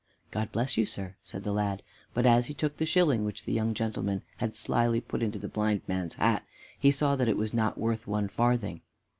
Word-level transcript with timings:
"God 0.31 0.51
bless 0.51 0.77
you, 0.77 0.87
sir," 0.87 1.15
said 1.21 1.43
the 1.43 1.51
lad; 1.51 1.83
but 2.15 2.25
as 2.25 2.47
he 2.47 2.55
took 2.55 2.77
the 2.77 2.87
shilling 2.87 3.23
which 3.23 3.45
the 3.45 3.53
young 3.53 3.75
gentleman 3.75 4.23
had 4.37 4.55
slyly 4.55 4.99
put 4.99 5.21
into 5.21 5.37
the 5.37 5.47
blind 5.47 5.83
man's 5.87 6.15
hand, 6.15 6.41
he 6.79 6.89
saw 6.89 7.15
that 7.15 7.29
it 7.29 7.37
was 7.37 7.53
not 7.53 7.77
worth 7.77 8.07
one 8.07 8.27
farthing. 8.27 8.81